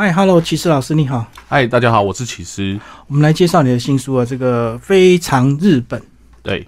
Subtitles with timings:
[0.00, 1.26] 嗨，Hello，骑士老师你好。
[1.48, 2.78] 嗨，大家好，我是骑士。
[3.08, 6.00] 我们来介绍你的新书啊，这个非常日本。
[6.40, 6.64] 对，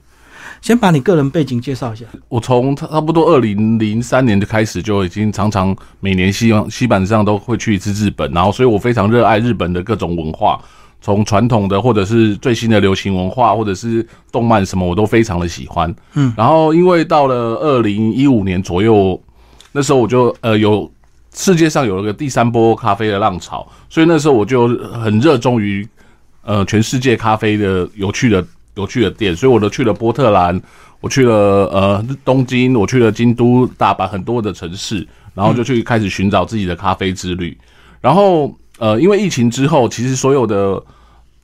[0.60, 2.04] 先把你个人背景介绍一下。
[2.28, 10.60] 我从差不多二零零三年就开始，就已经常常每年希望基本上都会去一次日本，然后所以我非常热爱日本的各种文化，
[11.00, 15.94] 从传统的或者是最新的流行文化，或者是动漫什么，我都非常的喜欢。
[16.14, 19.22] 嗯，然后因为到了二零一五年左右，
[19.70, 20.90] 那时候我就呃有。
[21.32, 24.66] 世界上有了个第三波咖啡的浪潮，所以那时候我就
[25.00, 25.88] 很热衷于
[26.42, 30.60] 呃全世界咖啡的有趣的有趣的店，所以我都去了波特兰，
[31.00, 31.34] 我去了
[31.72, 37.56] 呃东京，我去了京都、大阪很多的城市，然后就去开始寻找自己的咖啡之旅。
[38.00, 40.82] 然后呃因为疫情之后，其实所有的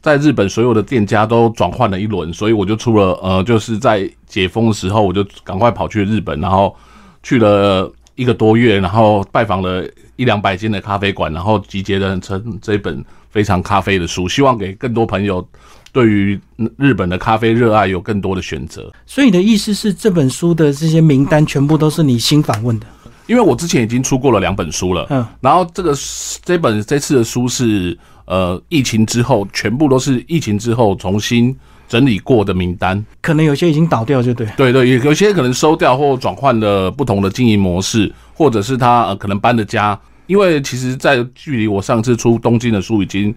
[0.02, 6.74] 在日本所有的店家都转换了一轮，所以我就出了呃就是在解封的时候，我就赶快跑去日本，然后
[7.22, 7.88] 去了。
[8.16, 15.46] 一个多月，然后拜访了一两百间的咖啡馆，然后集结了成这本非常咖啡的书，希望给更多朋友
[15.92, 16.40] 对于
[16.76, 18.92] 日本的咖啡热爱有更多的选择。
[19.06, 22.86] 所以你的意思是，这本书的这些名单全部都是你新访问的？
[23.26, 25.94] 因为我之前已经出过了两本书了，嗯，然后这个
[26.42, 31.56] 这本这次的书是呃疫情之后，全部都是疫情之后重新。
[31.88, 34.46] 整理过的名单，可能有些已经倒掉，就对。
[34.56, 39.98] 对对，有有些可能收掉或转换了不同的经营模式，或者是他呃可能搬的家。
[40.26, 43.32] 因为其实，在距离我上次出东京的书已经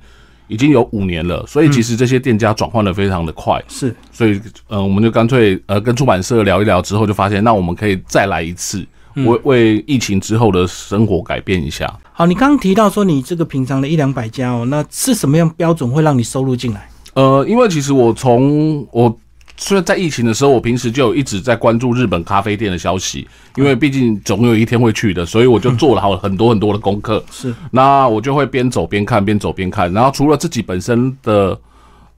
[0.47, 3.63] 已经有五年了，所以其实这些店家转换的非常的快。
[3.67, 11.87] 是，所以呃，我们就干脆呃跟出版社聊一聊之后，就发现那我们可以再来一次，为为疫情之后的生活改变一下。
[12.11, 16.89] 好，你刚刚提到说你这个平常的一两百家哦，那是什么样标准会让你收入进来？
[17.19, 19.13] 呃，因为其实我从我
[19.57, 27.21] 虽然在疫情的时候，我平时就有一直在关注日本咖啡店的消息，因为毕竟总有一天会去的，所以我就做了好很多很多的功课。
[27.29, 29.91] 是，那我就会边走边看，边走边看。
[29.91, 31.59] 然后除了自己本身的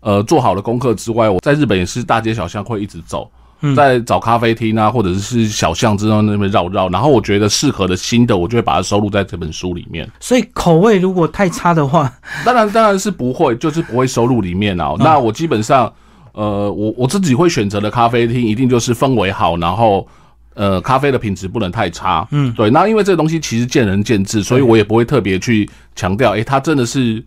[0.02, 3.28] 呃做好的功课之外，我在日本也是大街小巷会一直走。
[3.76, 10.10] 在找咖啡厅啊，或者是小巷之中那边绕绕，然后我觉得适合的新的，我就会把它收录在这本书里面。
[10.20, 12.12] 所以口味如果太差的话，
[12.44, 14.96] 当然当然是不会，就是不会收录里面啊。
[15.00, 15.94] 那我基本上，
[16.34, 20.08] 呃，我我自己会选择的咖啡厅，一定就是氛围好，然后
[20.54, 22.28] 呃，咖啡的品质不能太差。
[22.32, 22.70] 嗯，对。
[22.70, 27.24] 那因为这个东西其实见仁见智，所以我也不会特别去强调，哎，它真的是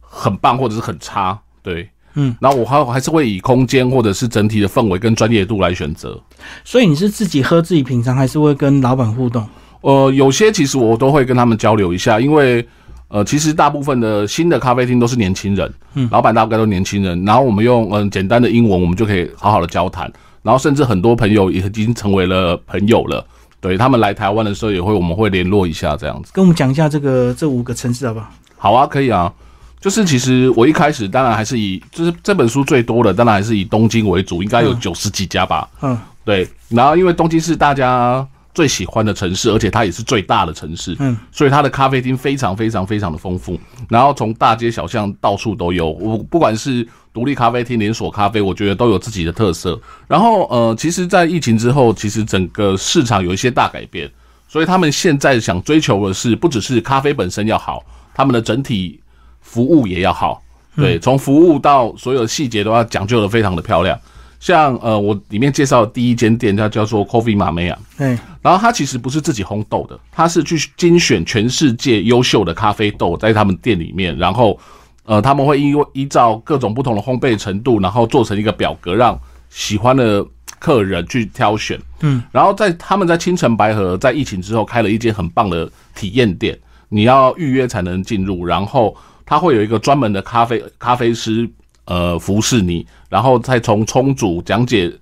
[0.00, 1.38] 很棒或者是很差。
[1.62, 1.88] 对。
[2.14, 6.20] 嗯，那我还还是会以空间或者是整体的氛围跟专业度来选择。
[6.64, 9.46] 所以你是自己喝自己品尝，还是会跟老板互动？
[9.80, 12.66] 呃，有些其实我都会跟他们交流一下，因为
[13.08, 20.10] 呃，其实大部分的新的咖啡厅都是年轻人，嗯，老板大概都年轻人，然后我们用嗯简单的英文，我们就可以好好的交谈，
[20.42, 23.26] 然后甚至很多朋友也已经成为了朋友了。
[23.60, 26.32] 对他们来台湾的时候，也会我们会联络一下这样子。
[26.34, 28.30] 跟我们讲一下这个这五个城市好不好？
[28.56, 29.32] 好啊，可以啊。
[29.82, 35.68] 就是其实我一开始当然还是以就是这本书最多的当然还是以东京为主，应该有九十几家吧。
[35.82, 36.48] 嗯，对。
[36.68, 43.58] 然后因为东京是大家最喜欢的城市，而且它也是最大的城市，嗯，所以它的咖啡厅非常非常非常的丰富。
[43.88, 49.76] 然后从大街小巷到处都有，我不管是独立咖啡厅、连锁咖啡，我觉得都有自己的特色。
[50.06, 54.08] 然后呃，其实，在疫情之后，其实整个市场有一些大改变，
[54.46, 59.00] 所以他们现在想追求的是不只是咖啡本身要好，他们的整体。
[59.42, 60.42] 服务也要好，
[60.74, 63.98] 对，从服务到所有细节都要讲究的非常的漂亮。
[64.40, 74.58] 像呃，我里面介绍的第一间店，它叫做 Coffee 马梅亚，对，然后它其实不是自己烘豆的，它是去精选全世界优秀的咖啡豆在他们店里面，然后
[75.04, 79.16] 呃，他们会依依照各种不同的烘焙程度，然后做成一个表格，让
[79.48, 80.26] 喜欢的
[80.58, 81.78] 客人去挑选。
[82.00, 88.96] 嗯，然后在他们在青城白河在疫情之后开了一间很棒的体验店，你要预约才能进入，然后。
[89.32, 91.48] 他会有一个专门的咖啡咖啡师，
[91.86, 94.92] 呃，服侍你，然后再从冲煮讲解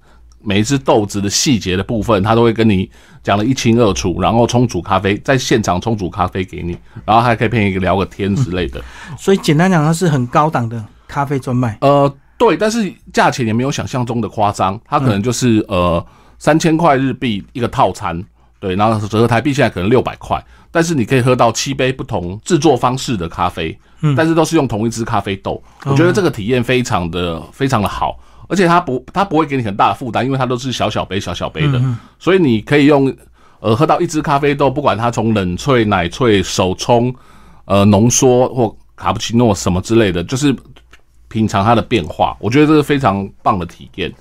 [0.40, 2.88] 每一只豆子的细节的部分，他都会跟你
[3.24, 4.20] 讲的一清二楚。
[4.20, 8.80] 然后冲煮咖啡，在现场冲煮咖啡给你，然后还可以陪你聊个天之类的。
[9.18, 11.76] 所以简单讲，它是很高档的咖啡专卖。
[11.80, 16.06] 呃，对，但是价钱也没有想象中的夸张，它可能就是呃
[16.38, 18.24] 三千块日币一个套餐，
[18.60, 20.40] 对，然后折合台币现在可能六百块。
[20.70, 28.18] 但是你可以喝到七杯不同制作方式的咖啡，嗯，但是都是用同一支咖啡豆，我觉得这个体验非常的非常的好，
[28.48, 31.80] 而且它不它不会给你很大的负担，因为它都是小小杯小小杯的，
[32.18, 33.14] 所以你可以用
[33.60, 37.14] 呃喝到一支咖啡豆，不管它从冷萃、奶萃、手冲、
[37.64, 40.54] 呃浓缩或卡布奇诺什么之类的，就是
[41.28, 44.12] 品尝它的变化，我觉得这是非常棒的体验。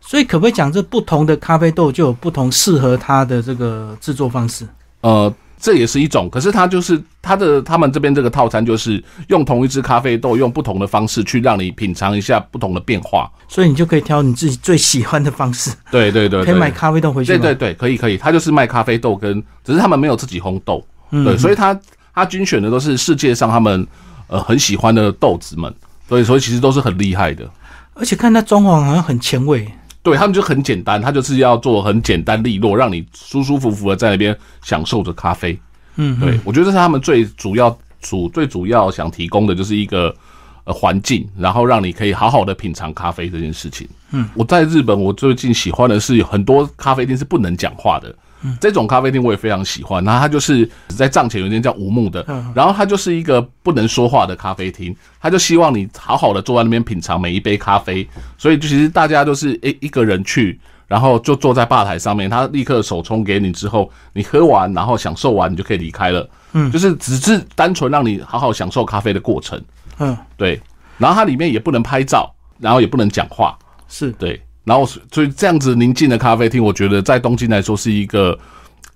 [0.00, 4.64] 所以可不可以讲，这不同的咖啡豆就有不同适合它的这个制作方式？
[5.00, 6.28] 呃，这也是一种。
[6.30, 15.70] 可是它就是它的他们这边这个套餐就是用同一只咖啡豆，用不同的方式去让你品尝一下不同的变化，所以你就可以挑你自己最喜欢的方式。
[15.90, 17.32] 对对对，可以买咖啡豆回去。
[17.32, 21.78] 对对对，可以可以，他就是卖咖啡豆跟，只是他们没有自己烘豆，对，所以他
[22.14, 23.86] 他均选的都是世界上他们
[24.28, 25.74] 呃很喜欢的豆子们，
[26.08, 27.48] 所以所以其实都是很厉害的。
[27.94, 29.66] 而且看它装潢好像很前卫。
[30.06, 35.58] 对他们就很简单，他就是要做很简单利落，让你舒舒服服的在那边享受着咖啡。
[35.96, 40.14] 嗯，对我觉得这是他们最主要主最主要想提供的就是一个
[40.62, 43.88] 呃环境，然后让你可以好好的品尝咖啡这件事情。
[44.12, 48.14] 嗯，我在日本，我最近喜欢的是很多咖啡店是不能讲话的。
[48.60, 58.06] 这种咖啡厅我也非常喜欢，然后它就是在帐前有一间叫无木的，然后它就是一个不能说话的咖啡厅，他就希望你好好的坐在那边品尝每一杯咖啡，
[58.36, 69.60] 所以就其实大家都是一一个人去，然后就坐在吧台上面，他立刻手冲给你之后，你喝完然后享受完你就可以离开了，嗯，就是只是单纯让你好好享受咖啡的过程，
[69.98, 70.60] 嗯，对，
[70.98, 73.58] 然后它里面也不能拍照，然后也不能讲话，
[73.88, 74.12] 是。
[74.12, 74.40] 对。
[74.66, 78.36] 然后，所以这样子宁静的咖啡厅，我觉得在东京来说是一个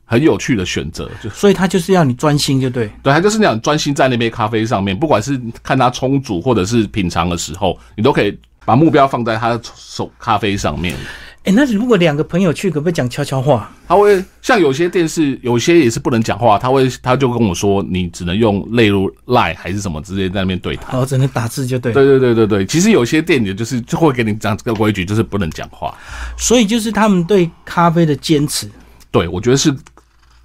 [0.04, 1.08] 很有趣的选择。
[1.22, 2.90] 就所以，他就是要你专心，就对。
[3.04, 10.96] 对，他就是那样专心在那杯咖啡上面，不管是看他冲煮或者是品尝的时候，你都可以把目标放在他的手咖啡上面。
[11.44, 13.70] 哎，那如果两个朋友去，可不可以讲悄悄话？
[13.88, 16.58] 他会像有些电视，有些也是不能讲话。
[16.58, 21.00] 他会，他就跟我说，你只能用例如赖还是什么，直接在那边对谈。
[21.00, 21.94] 哦，只能打字就对。
[21.94, 25.94] 对对对对对，其实有些店也就是就会给你讲这个规矩，就是不能讲话。
[26.36, 28.70] 所以就是他们对咖啡的坚持。
[29.10, 29.74] 对，我觉得是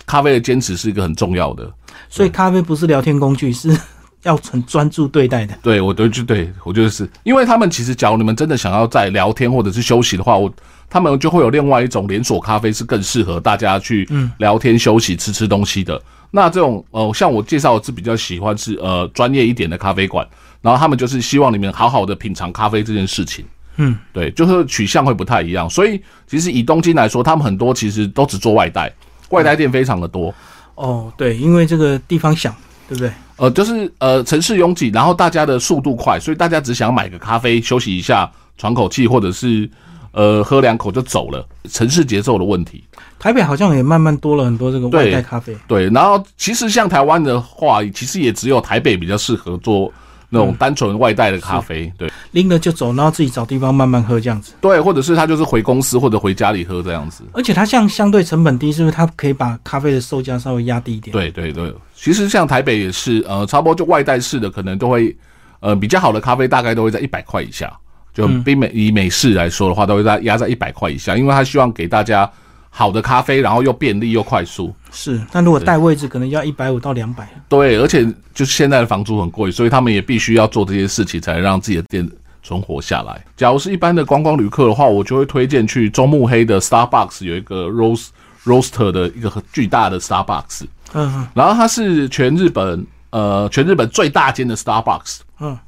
[0.06, 1.70] 咖啡的坚持是一个很重要的。
[2.10, 3.78] 所以咖啡不是聊天工具，是
[4.24, 5.54] 要很专注对待的。
[5.62, 10.50] 对，我都就对我觉得是因为他们其实，假如你们真的想要在聊天或者是休息的话，我。
[10.90, 16.02] 他们就会有另外一种连锁咖啡，是更适合大家去聊天、休息、吃吃东西的。
[16.32, 20.28] 那这种呃，像我介绍是比较喜欢是呃专业一点的咖啡馆，
[20.62, 23.46] 然后他们就是希望你们好好的品尝咖啡这件事情。
[23.78, 25.70] 嗯，对，就是取向会不太一样。
[25.70, 28.92] 所以其实以东京来说，他们很多其实都只做外带，
[29.30, 30.34] 外带店非常的多。
[30.76, 32.54] 哦，对，因为这个地方小，
[32.88, 33.12] 对不对？
[33.38, 39.70] 呃，就是呃城市拥挤，然后大家的速度快，所以大家只想买个咖啡休息一下、喘口气，或者是。
[40.16, 42.82] 呃，喝两口就走了，城市节奏的问题。
[43.20, 45.54] 台北好像也慢慢多了很多这个外带咖啡。
[45.68, 49.92] 对，然后其实像台湾的话，其实也只有台北比较适合做
[50.30, 51.92] 那种单纯外带的咖啡。
[51.98, 54.54] 对，拎了就走，然后自己找地方慢慢喝这样子。
[54.62, 57.26] 对，或者是他就是回公司或者回家里喝这样子。
[57.34, 58.96] 而且它像相对成本低，是不是？
[58.96, 61.12] 它可以把咖啡的售价稍微压低一点。
[61.12, 65.14] 对对对，其实像台北也是，呃，差不多就外带式的，可能都会，
[65.60, 67.70] 呃，比较好的咖啡大概都会在一百块以下。
[68.16, 72.28] 就比美以美式来说的话，都会在压在一百块以下，因为他希望给大家
[72.70, 74.74] 好的咖啡，然后又便利又快速。
[74.90, 77.28] 是，但如果带位置，可能要一百五到两百。
[77.50, 82.10] 对，而且就是现在的房租很贵，所以他们也必须要做这些事情，才能让自己的店
[82.42, 83.22] 存活下来。
[83.36, 88.08] 假如是一般的观光旅客的话，我就会推荐去中目黑的 Starbucks 有一个 Rose
[88.46, 90.62] Roaster 的一个很巨大的 Starbucks。
[90.94, 95.20] 嗯，然后它是全日本呃全日本最大间的 Starbucks。
[95.42, 95.60] 嗯。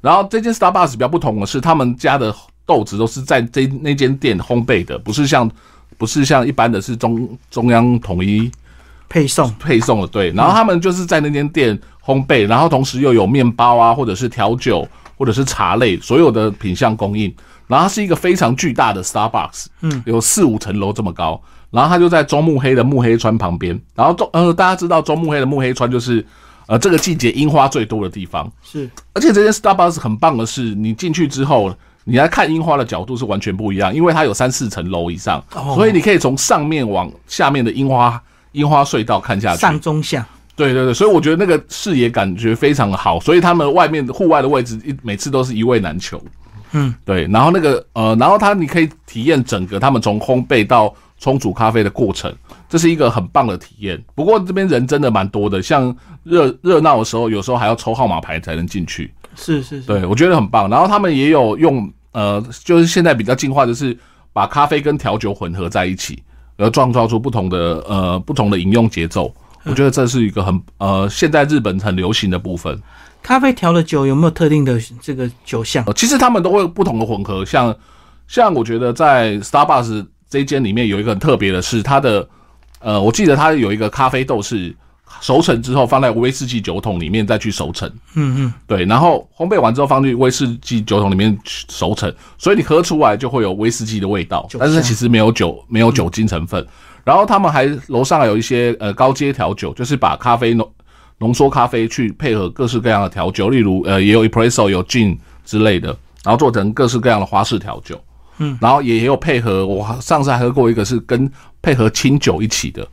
[0.00, 2.34] 然后这间 Starbucks 比较不同的是，他们家的
[2.64, 5.50] 豆子都是在这那间店烘焙的，不是像
[5.96, 8.50] 不是像一般的是中中央统一
[9.08, 10.06] 配送配送的。
[10.06, 14.86] 对，然后他们就是在那间店烘焙，然后同时又有面包啊，或者是调酒，
[15.16, 17.34] 或者是茶类，所有的品相供应。
[17.66, 21.40] 然后它是一个非常巨大的 Starbucks，嗯，有四五层楼这么高。
[21.70, 23.78] 然后它就在中目黑的目黑川旁边。
[23.94, 26.24] 然后中呃，大家知道中目黑的目黑川就是。
[26.68, 28.50] 呃，这个季节樱花最多的地方。
[28.62, 35.42] 是，而且这间 Starbucks 很棒的是，你进去之后，你来看樱花的角度是完全不一样，因为它有三四层楼以上，
[35.74, 38.22] 所以你可以从上面往下面的樱花
[38.52, 46.22] 樱花隧道看下去，上中下，对对对，所以我觉得那个视野感觉非常好，所以他们外面户外的位置一每次都是一位难求，
[46.72, 52.34] 嗯，对，然后那个呃，然后它你可以体验整个他们从烘焙到冲煮咖啡的过程。
[52.68, 59.12] 这是一个很棒的体验，不过这边人真的蛮多的，像热热闹的时候，有时候还要抽号码牌才能进去。
[59.34, 60.68] 是是是，对我觉得很棒。
[60.68, 63.96] 然后他们也有用呃，就是现在比较进化的是
[64.32, 66.22] 把咖啡跟调酒混合在一起，
[66.56, 69.32] 而创造出不同的呃不同的饮用节奏。
[69.64, 72.80] 我觉得这是一个很呃现在日本很流行的部分。
[73.22, 75.84] 咖啡调的酒有没有特定的这个酒项？
[75.94, 77.74] 其实他们都会不同的混合，像
[78.26, 82.28] 像我觉得在 Starbucks 这间里面有一个很特别的是它的。
[82.80, 84.72] 呃，我记得它有一个咖啡豆是
[85.20, 96.64] 熟成之后放在威士忌酒桶里面再去熟成，嗯嗯，对，然后烘焙完之后放进威士忌酒桶里面熟成，所以你喝出来就会有威士忌的味道，但是其实没有酒，没有酒精成分。
[97.02, 100.70] 然后他们还楼上还有一些呃高阶调酒，就是把咖啡浓
[101.18, 105.88] 浓缩咖啡去配合各式各样的调酒，例如呃也有 espresso 有 gin 之类的，
[106.22, 108.00] 然后做成各式各样的花式调酒。
[108.38, 111.30] 嗯，然后也有配合，我上次还喝过一个是跟
[111.60, 112.86] 配合清酒一起的。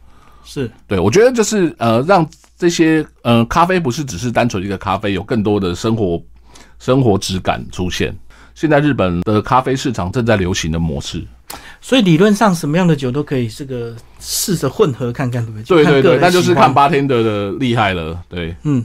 [0.44, 6.22] 是对，我觉得就是呃让这些呃咖啡不是只是单纯一个咖啡，有更多的生活
[6.80, 8.16] 生活质感出现。
[8.54, 11.24] 现在日本的咖啡市场正在流行的模式。
[11.82, 15.84] 所以理论上什么样的酒都可以，这个试着混合看看，对不对？
[15.84, 18.20] 对对对，那就是看八天的的厉害了。
[18.28, 18.84] 对，嗯，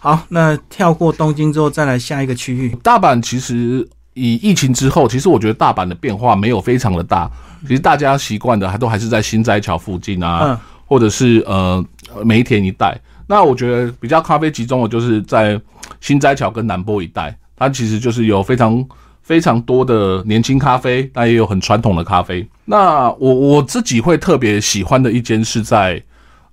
[0.00, 2.74] 好，那跳过东京之后，再来下一个区域。
[2.82, 3.86] 大阪其实
[4.18, 7.30] 以疫情之后，其实我觉得大阪的变化没有非常的大。
[7.62, 11.84] 其实大家习惯的还都还是在新斋桥附近啊，或者是呃
[12.24, 12.98] 梅田一带。
[13.26, 15.60] 那我觉得比较咖啡集中的就是在
[16.00, 18.84] 新斋桥跟南波一带，它其实就是有非常。
[19.20, 22.48] 非常多的年轻咖啡，但也有很传统的咖啡。
[22.64, 26.02] 那我我自己会特别喜欢的一间是在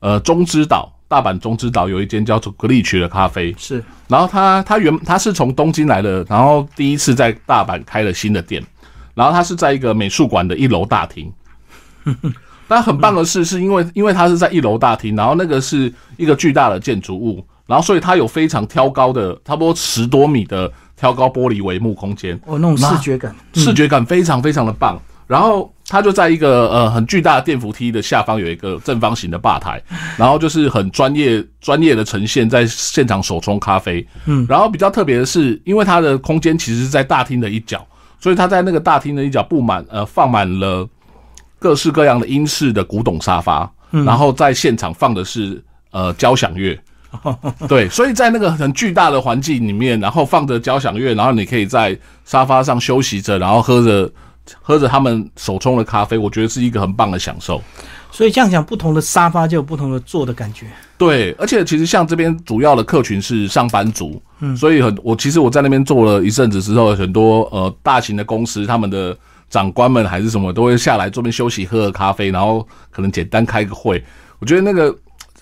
[0.01, 3.53] 呃中之岛，大阪中之岛有一间叫做格力曲的咖啡。
[3.57, 8.63] 是，然后他他原他是从东京来的，然后第一次在大阪开了新的店，
[9.13, 11.31] 然后他是在一个美术馆的一楼大厅。
[12.67, 20.71] 但很棒的是，是因为因为它是在一楼大厅，然后那个是一个巨大的建筑物，然后所以它有非常挑高的，差不多十多米的。
[20.97, 24.97] 挑高玻璃帷幕空间，哦，那种视觉感，视觉感非常非常的棒。
[25.27, 29.82] 然后他就在一个呃很巨大的电扶梯的下方有一个正方形的吧台，
[30.17, 34.05] 然后就是很专业专业的呈现，在现场手冲咖啡。
[34.25, 37.86] 嗯，然后比较特别的是，因为它的空间其实是在大厅的一角，
[38.20, 40.88] 所以他在那个大厅的一角布满呃放满了
[41.60, 46.77] 各式各样的英式的古董沙发，然后在现场放的是呃交响乐。
[47.70, 54.12] 对，所以在那个很巨大的环境里面，然后放着交响乐，然后你可以在沙发上休息着，然后喝着
[54.62, 57.62] 喝着他们手冲的咖啡，我觉得是一个很棒的享受。
[58.12, 60.68] 所以这样讲，不同的沙发就有不同的坐的感觉。
[60.98, 69.18] 对，而且其实像这边主要的客群是上班族，嗯，所以很我其实我在那边坐了一阵子之后，很多呃大型的公司他们的
[69.50, 74.02] 长官们还是什么都会下来这边休息喝喝咖啡，然后可能简单开个会。
[74.40, 74.96] 我觉得那个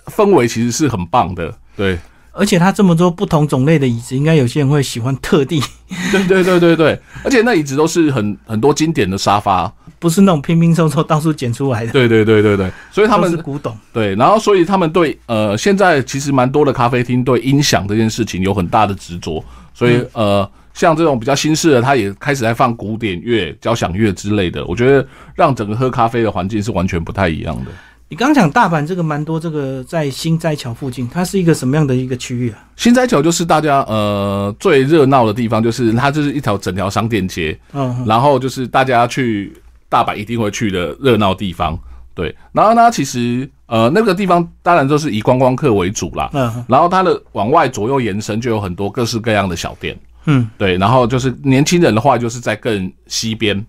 [0.06, 1.56] 氛围其实是很棒的。
[1.76, 1.96] 对，
[2.34, 5.62] 而且它这么多不同种类的椅子，应该有些人会喜欢特地。
[6.10, 11.92] 对对对对对，而且那椅子都是很很多经典的沙发，不是那种拼拼凑凑到处捡出来的。
[11.92, 13.76] 对对对对对，所以他们是古董。
[13.92, 24.64] 对，然后所以他们对呃，现在其实蛮多的咖啡厅对音响这件事情有很大的执着，所以呃，像这种比较新式的，他也开始在放古典乐、交响乐之类的。
[24.66, 27.70] 我觉得让整个喝咖啡的环境是完全不太一样的。
[28.10, 32.58] 你刚讲大阪这个蛮多，这个在新斋桥附近，它是一个什么样的一个区域啊？
[32.76, 39.52] 新斋桥就是大家呃最热闹的地方，就是它就是一条整条商店街，嗯，然后就是大家去
[39.88, 41.76] 大阪一定会去的热闹地方，
[42.14, 42.32] 对。
[42.52, 50.76] 然后呢，其实呃那个地方当然都是以观光客为主啦，嗯，然后它的往外左右延伸就有很多各式各样的小店，嗯，对。
[50.76, 53.64] 然后就是年轻人的话，就是在更西边，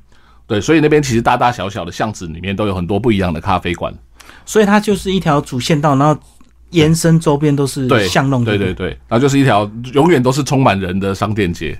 [0.45, 3.91] 对，所以那边其实大大小小的巷子里面都有很多不一样的咖啡馆。
[4.45, 6.19] 所以它就是一条主线道，然后
[6.71, 11.77] 延伸周边都是巷弄，对对对，然后就是一条永远都是充满人的商店街。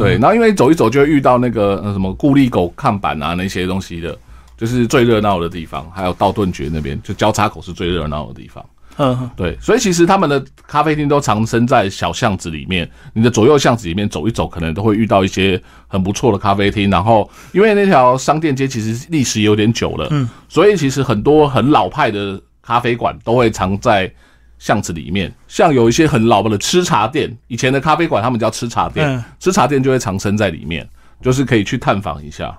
[0.00, 4.18] 对，然后因为走一走就会遇到那个呃什么固力狗看板啊那些东西的，
[4.56, 5.88] 就是最热闹的地方。
[5.94, 8.64] 还有道顿崛那边，就交叉口是最热闹的地方。
[8.98, 12.88] 嗯，对，所以其实他们的咖啡厅都藏身在小巷子里面。
[13.14, 16.90] 你的左右巷子里面走一走，可能都会遇到一些很不错的咖啡厅。
[16.90, 24.12] 然后，因为那条商店街其实历史有点久了，嗯，所以其实很多很老派的咖啡馆都会藏在
[24.58, 25.32] 巷子里面。
[25.48, 30.86] 像有一些很老的吃茶店，以前的咖啡馆他们叫吃茶店，吃茶店就会藏身在里面，
[31.22, 32.56] 就是可以去探访一下。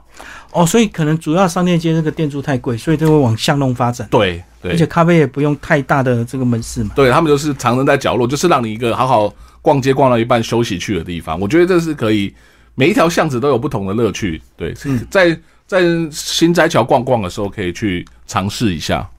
[0.51, 4.07] 哦，所以可能主要商店街那个店租太贵，所以就会往巷弄发展。
[4.09, 6.91] 对对，而且咖啡也不用太大的这个门市嘛。
[6.95, 11.39] 对他们就是藏身在角落，就是让你一个好好逛街逛到一半休息去的地方。
[11.39, 12.33] 我觉得这是可以，
[12.75, 14.41] 每一条巷子都有不同的乐趣。
[14.55, 14.73] 对，
[15.09, 19.09] 在在新斋桥逛逛的时候，可以去尝试一下。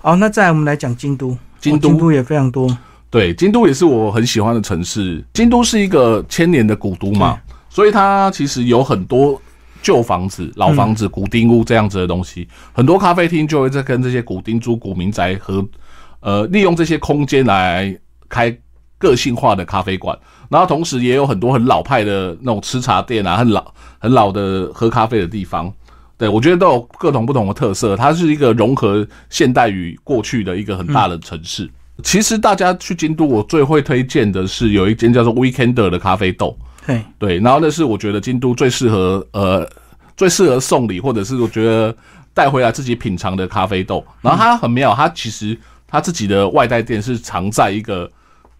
[0.00, 2.76] 好，那再来我们来讲京都，京都也非常多。
[3.08, 5.24] 对，京都也是我很喜欢的城市。
[5.32, 7.38] 京都是一个千年的古都嘛，
[7.76, 9.38] 所以它其实有很多。
[9.82, 15.64] 旧房子、老房子、古丁屋这样子的东西，很多咖啡厅就会在跟这些古丁租、古民宅和
[16.18, 17.96] 呃利用这些空间来
[18.28, 18.52] 开
[18.98, 20.18] 个性化的咖啡馆，
[20.48, 25.72] 然后同时也有很多很老派的那种吃茶店啊，很老很老的喝咖啡的地方。
[26.18, 31.70] 对我觉得都有各种不同的特色，它是一个融合现代与过去的一个很大的城市。
[32.02, 36.58] 其实大家去京都，我最会推荐的是有一间叫做 Weekender 的咖啡豆。
[36.86, 39.68] 对对，然后那是我觉得京都最适合呃
[40.16, 41.92] 最适合送礼，或者是我觉得
[42.32, 44.06] 带回来自己品尝的咖啡豆。
[44.22, 48.08] 然后它很妙，它其实它自己的外带店是藏在一个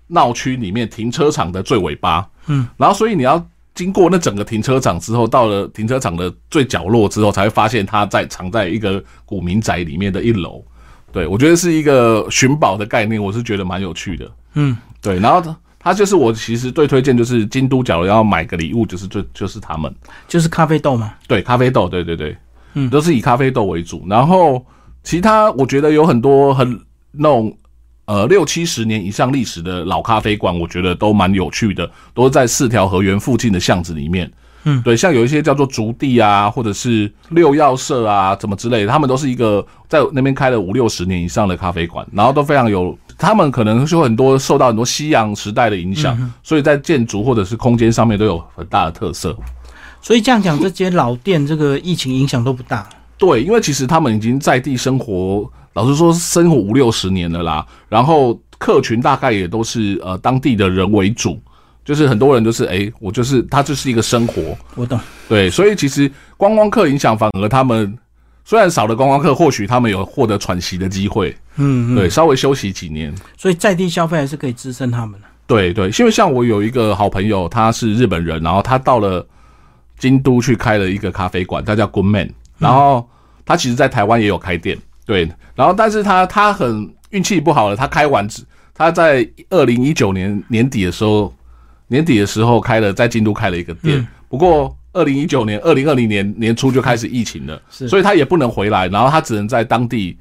[0.08, 2.28] 闹区里面停车场的最尾巴。
[2.46, 3.40] 嗯，然后所以你要
[3.74, 10.64] 经过那整个停车场之后，到了停车场的最角落之后，才会发现它在藏在一个古民宅里面的一楼。
[11.12, 14.30] 对我觉得是一个寻宝的概念，我是觉得蛮有趣的。
[14.54, 15.54] 嗯，对，然后。
[15.86, 19.94] 他就是我，其实最推荐就是京都，假如要买个礼物，就是最就是他们，
[20.26, 21.14] 就是咖啡豆嘛。
[21.28, 22.36] 对，咖啡豆，对对对，
[22.74, 24.04] 嗯，都是以咖啡豆为主。
[24.08, 24.66] 然后
[25.04, 26.76] 其他我觉得有很多很
[27.12, 27.56] 那种
[28.06, 34.28] 呃六七十年以上历史的老咖啡馆，我觉得都蛮有趣的，都是在四条河源附近的巷子里面。
[34.64, 42.98] 嗯，对，像有一些叫做竹地啊，或者是六曜社啊，怎么之类的，他们都是一个在那边开了五六十年以上的咖啡馆，然后都非常有。
[43.18, 49.36] 他们可能就很多受到很多西洋时代的影响，所以在建筑或者是空间上面都有很大的特色。
[50.02, 52.88] 所以这样讲，这些老店这个疫情影响都不大。
[53.18, 57.66] 对，因为其实他们已经在地生活，老实说生活五六十年了啦。
[57.88, 61.40] 然后客群大概也都是呃当地的人为主，
[61.84, 64.56] 就是很多人就是哎，我就是他就是一个生活。
[64.74, 65.00] 我懂。
[65.28, 67.96] 对，所以其实观光客影响反而他们。
[68.48, 71.36] 虽然少了观光客，或许他们有获得喘息的机会。
[71.56, 75.26] 嗯，对，稍微休息几年，所以在地消费还是可以支撑他们的。
[75.48, 79.26] 对对，因为像我有一个好朋友，他是日本人，然后他到了
[79.98, 82.30] 京都去开了一个咖啡馆，他叫 Good Man。
[82.56, 83.08] 然后
[83.44, 85.28] 他其实在台湾也有开店，对。
[85.56, 88.28] 然后但是他他很运气不好了，他开完
[88.72, 91.34] 他在二零一九年年底的时候，
[91.88, 94.72] 年底的时候开了在京都开了一个店，不过。
[94.96, 100.16] 二零一九年、二零二零年年初就开始疫情了，所以他也不能回来，然后他只能在当地，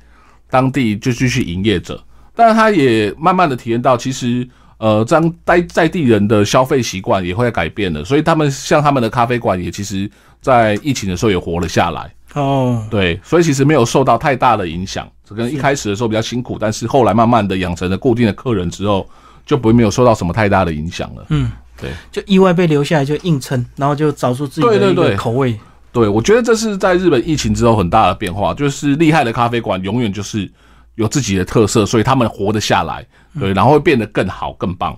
[0.49, 1.97] 当地就继续营业着。
[2.35, 4.45] 但是他也慢慢的体验到，其实
[4.77, 12.13] 呃，这样待在地人的消费习惯也会改变的，所以他们像他们的咖啡馆也其实，在疫情的时候也活了下来。
[12.33, 19.09] 哦，对，所以其实没有受到太大的影响，可能一开始的时候比较辛苦，但是后来慢慢的养成了固定的客人之后，
[19.45, 21.25] 就不会没有受到什么太大的影响了。
[21.29, 21.49] 嗯。
[21.79, 25.59] 对，就意外被留下来就硬撑，然后就找出自己的一个口味。
[25.91, 30.51] 对，我觉得这是在日本疫情之后很大的变化，就是厉害的咖啡馆永远就是
[30.95, 33.05] 有自己的特色，所以他们活得下来。
[33.39, 34.97] 对，然后会变得更好、更棒。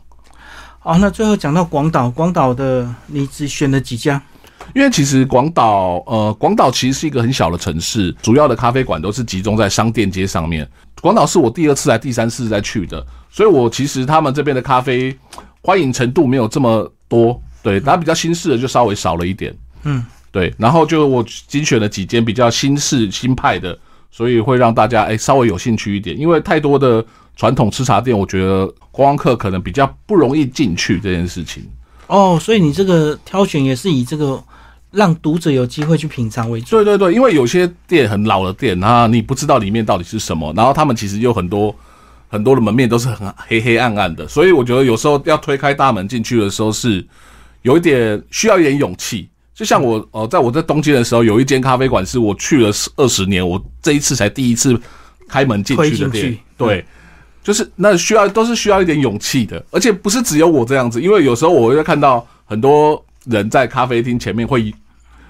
[0.80, 4.22] 好，那最后讲到广岛，广岛的你只选了几家？
[4.74, 10.68] 因为其实广岛，呃，广岛其实是一个很小的城市，主要的咖啡馆都是集中在商店街上面。
[11.02, 15.16] 广岛是我第二次来，第三次再去的，所以我其实他们这边的咖啡。
[15.68, 19.54] 欢迎程度没有这么多，对，它比较新式的就稍微少了一点，
[19.84, 20.02] 嗯，
[20.32, 23.78] 对，然后就我精选了几间比较新式新派的，
[24.10, 31.62] 所以会让大家哎稍微有兴趣一点，因为太多的传统吃茶店，我觉得观光客可能比较不容易进去这件事情。
[32.08, 34.42] 哦，所以你这个挑选也是以这个
[34.92, 36.78] 让读者有机会去品尝为主。
[36.78, 41.76] 对对对，因为有些店很老的店啊，你不知道里面到底是什么，然后他们其实有很多。
[42.30, 47.06] 很多的门面都是很黑黑暗暗的，所以我觉得有时候要推开大门进去的时候是
[47.62, 49.30] 有一点需要一点勇气。
[49.54, 54.80] 就像我呃，在我在东京的时候，有一间咖啡馆是我去了二十年，我这一次才第一次
[55.28, 56.38] 开门进去的店。
[56.56, 56.86] 对，
[57.44, 64.72] 就是那需要都是需要一点勇气的，而且不是只有我这样子，因为有时候我会看到很多人在咖啡厅前面会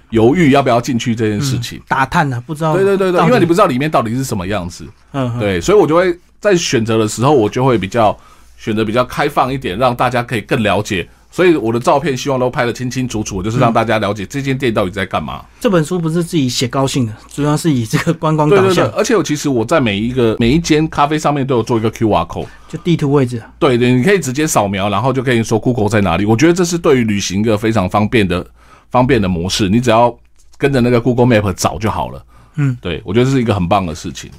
[0.10, 2.76] 犹豫要不要进去这件事情，打探呢，不知道。
[2.76, 4.86] 对对对对，因为你不知道里面到底是什么样子。
[5.14, 6.18] 嗯，对，所以我就会。
[6.40, 8.18] 在选择的时候，我就会比较
[8.58, 11.08] 选择比较开放一点，让大家可以更了解。
[11.30, 15.44] 所以我的照片希望都拍得清清楚楚，就是让大家了解这间店到底在干嘛。
[15.60, 18.66] 这本书不是自己写高兴的，主要是以这个观光导向。
[18.66, 23.44] 对对对，而且我其实我在每一个每一间咖啡上面都有做一个 Q R code，就地图位置。
[23.60, 26.26] 对对，你可以直接扫描，然后就可以说 Google 在哪里。
[26.26, 28.44] 我觉得这是对于旅行一个非常方便的
[28.90, 29.70] 方便的模式。
[29.70, 30.18] 你只要
[30.58, 32.26] 跟着那个 Google Map 找就好了。
[32.56, 34.32] 嗯，对，我觉得这是一个很棒的事情。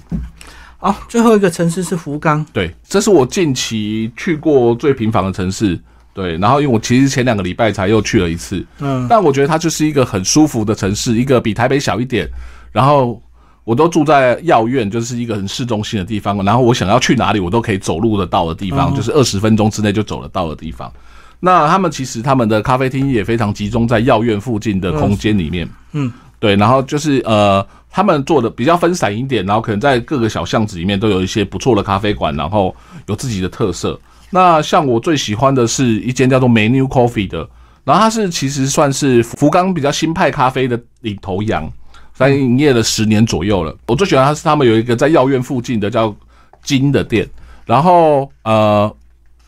[0.80, 2.44] 好，最后一个城市是福冈。
[2.52, 5.78] 对，这是我近期去过最频繁的城市。
[6.14, 8.64] 对，然后因为我其实前两个礼拜才又去了一次。
[8.78, 12.28] 嗯，但我觉得它就是一个很舒服的城市，一个比台北小一点。
[12.70, 13.20] 然后
[13.64, 16.44] 我都住在药院，就是一个很市中心的地方。
[16.44, 20.92] 然后我想要去哪里，我都可以走路的到的地方，就是二十分钟之内就走得到的地方。
[21.40, 25.68] 那他们其实他们的咖啡厅也非常集中在药院附近的空间里面。
[25.92, 27.66] 嗯，对，然后就是呃。
[27.90, 32.74] 他们做的比较分散一点，然后可能在各个小巷子里面都有一些不错的咖啡馆，然后
[33.06, 33.98] 有自己的特色。
[34.30, 37.48] 那像我最喜欢的是一间叫做 Menu Coffee 的，
[37.84, 41.66] 然后它是其实算是福冈比较新派咖啡的领头羊，
[42.12, 43.74] 在营业了十年左右了。
[43.86, 46.14] 我最喜欢它是他们有一个在药院附近的叫
[46.62, 47.26] 金的店，
[47.64, 48.94] 然后呃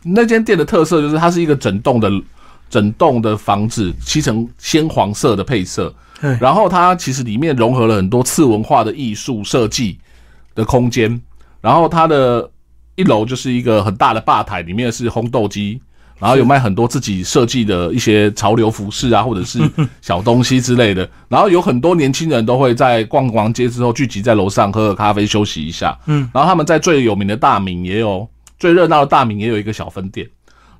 [0.02, 2.10] 那间店的特色就是它是一个整栋的
[2.70, 9.98] 整栋的房子漆成鲜黄色的配色，对，然后它其实里面融合了很多次文化的艺术设计
[10.54, 11.20] 的空间，
[11.60, 12.48] 然后它的
[12.94, 15.80] 一楼就是一个很大的吧台，里面是烘豆机，
[16.20, 19.58] 然后有卖很多自己设计的一些潮流服饰啊，或者是
[20.00, 28.28] 小东西之类的，然后有很多年轻人都会在逛完街之后聚集在楼上喝喝咖啡休息一下，嗯，然后他们在最有名的大名也有
[28.58, 30.28] 最热闹的大名也有一个小分店。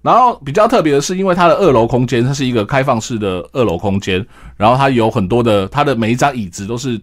[0.02, 4.24] 然后比较特别的是，因为它的二楼空间，它是一个开放式的二楼空间，
[4.56, 7.00] 然后它有很多的，它的每一张椅子都是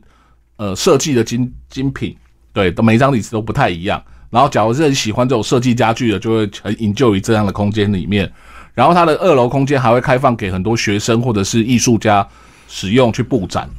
[0.56, 2.16] 呃设计的精精品，
[2.54, 4.02] 对，每一张椅子都不太一样。
[4.30, 8.30] 然后，假如是很喜欢这种设计家具的，就会很营救于这样的空间里面。
[8.74, 12.28] 然后，它的二楼空间还会开放给很多学生或者是艺术家
[12.68, 13.70] 使用去布展。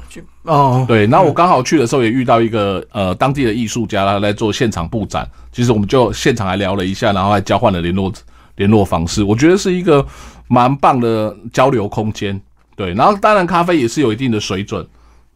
[0.45, 1.07] 哦，对。
[1.07, 5.29] 那我刚好去的时候也遇到一个呃当地的艺术家，他来做现场布展。
[5.53, 8.11] 其实我们就现场还聊了一下，然后还交换了联络。
[8.59, 10.07] 联络方式，我觉得是一个
[10.47, 12.39] 蛮棒的交流空间。
[12.77, 14.87] 对，然后当然咖啡也是有一定的水准。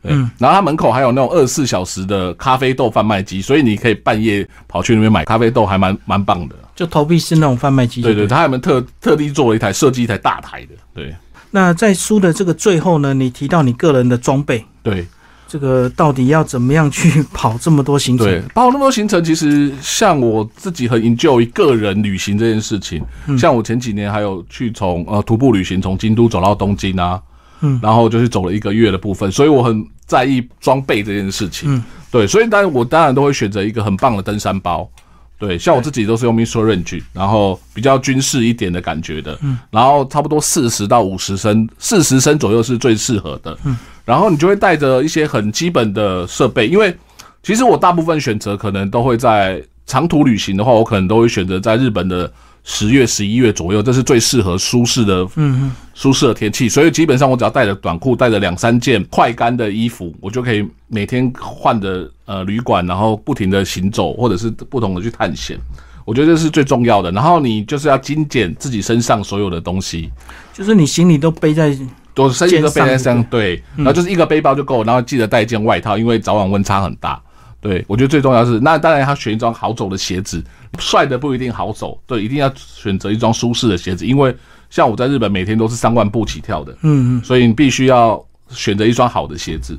[0.04, 6.56] 嗯，然后它门口还有那种二十四小时的咖啡豆贩卖机，所以你可以半夜跑去那边买咖啡豆，还蛮蛮棒的。
[6.74, 8.02] 就投币式那种贩卖机。
[8.02, 10.74] 对对，他们特特地做了一台设计一台大台的。
[10.92, 11.14] 对。
[11.52, 14.64] 那在书的这个最后呢，你提到你个人的装备。
[14.82, 15.06] 对。
[15.52, 18.26] 这个到底要怎么样去 跑这么多行程？
[18.26, 23.04] 对，跑那么多行程，其实像我自己很研究一个人旅行这件事情。
[23.36, 27.20] 像我前几年还有去从呃徒步旅行，从京都走到东京啊，
[27.60, 31.70] 嗯，然后就是走了一个月的部分，所以我很在意装备这件事情。
[31.70, 34.90] 嗯，对，所以当然我当然都会选择一个很棒的登山包。
[35.38, 46.96] 对，像我自己都是用 Mistral Range，然后比较军事一点的感觉的，嗯，然后差不多四十到五十升，四十升左右是最适合的，嗯，然后你就会带着一些很基本的设备，因为
[47.42, 52.32] 其实我大部分选择可能都会在长途旅行的话，我可能都会选择在日本的。
[52.64, 56.68] 十月、十一月左右，这是最适合舒适的、嗯舒适的天气。
[56.68, 65.58] 所以基本上，我只要带着短裤，带着两三件快干的衣服，我就可以每天换的呃旅馆，然后不停的行走，或者是不同的去探险。
[66.04, 67.10] 我觉得这是最重要的。
[67.10, 70.12] 然后你就是要精简自己身上所有的东西，
[70.54, 71.76] 就是你行李都背在，
[72.14, 77.20] 都身一个背在身上，对，然后就是一个背包就够，然后记得带一件外套，因为早晚温差很大。
[77.60, 80.42] 对，我觉得最重要是，那当然要选一双好走的鞋子，
[80.80, 84.36] 帅的不一定好走，对，一定要选择一双舒适的鞋子，因为
[84.68, 89.78] 像我在日本每天都是三万步起跳的，嗯嗯，所以你必须要选择一双好的鞋子。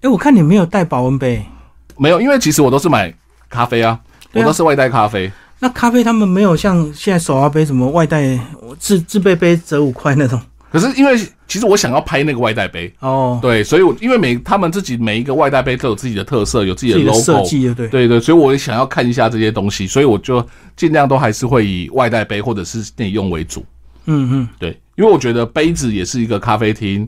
[0.00, 1.44] 哎，我看你没有带保温杯，
[1.98, 3.12] 没有，因为其实我都是买
[3.50, 4.00] 咖啡啊，
[4.32, 5.30] 我都是外带咖啡。
[5.58, 8.40] 那咖啡他们没有像现在手摇杯什么外带
[8.78, 10.40] 自自备杯折五块那种。
[10.72, 11.14] 可是因为
[11.52, 20.42] 其实我想要拍那个外带杯哦，对，所以我因为每他们自己每一个外带杯都有自己的特色，有自己的 logo 设计对对对，所以我也想要看一下这些东西，所以我就
[20.74, 23.62] 尽量都还是会以外带杯或者是内用为主。
[24.06, 27.06] 嗯嗯，对，因为我觉得杯子也是一个咖啡厅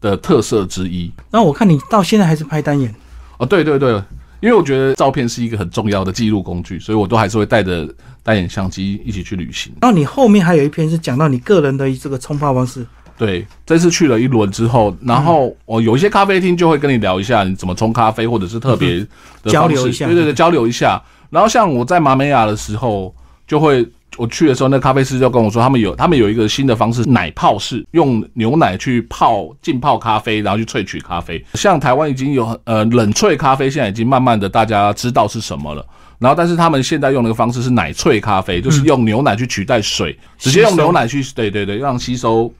[0.00, 1.12] 的特色之一。
[1.30, 2.94] 那我看你到现在还是拍单眼
[3.36, 3.92] 哦，对对对，
[4.40, 7.86] 因为我觉得照片是一个很重要的记录工具，所以我都还是会带着
[8.22, 9.70] 单眼相机一起去旅行。
[9.82, 12.86] 然后你后面还有一篇是讲到你个人的这个冲泡方式。
[13.16, 19.06] 对，这次去了一轮之后，然后我有一些咖啡厅就会跟你聊一下你怎么冲咖啡，或者是特别
[19.44, 21.00] 交流一下，对对对，交流一下。
[21.30, 23.14] 然后像我在马美亚的时候，
[23.46, 31.42] 就会我去的时候，那咖啡师就跟我说，他们有他们有一个新的方式，奶泡式，用牛奶去泡浸泡咖啡，然后去萃取咖啡。
[31.54, 35.86] 像台湾已经有呃冷萃咖啡，现在已经慢慢的大家知道是什么了。
[36.18, 42.52] 然后但是他们现在用的方式是奶萃咖啡，就是用牛奶去取代水，直接用牛奶去，对对对，让吸收。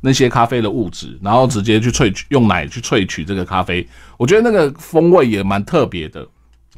[0.00, 6.24] 那些咖啡的物质，然后直接去萃取，用奶去萃取这个咖啡，我觉得那个风味也蛮特别的，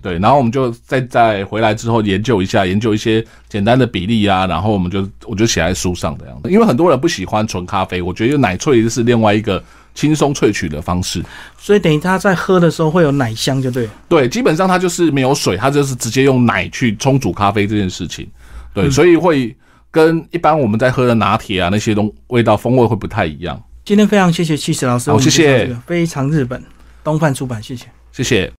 [0.00, 0.18] 对。
[0.18, 6.50] 然后我们就再再回来之后研究一下，研究一些简单的比例啊，然后我们就我就写在书上的样子。
[6.50, 9.62] 因为很多人不喜欢纯咖啡，我觉得奶萃是另外一个
[9.94, 11.22] 轻松萃取的方式。
[11.58, 13.86] 所以等于他在喝的时候会有奶香，就对。
[14.08, 18.26] 对，基本上它就是没有水，它就是直接用奶去冲煮咖啡这件事情。
[18.72, 19.54] 对，所以会。
[19.90, 23.60] 跟一般我们在喝的拿铁啊那些东味道风味会不太一样。
[23.84, 26.62] 今天非常谢谢七石老师，好谢谢，非常日本
[27.02, 28.48] 东贩出版，谢谢，谢谢。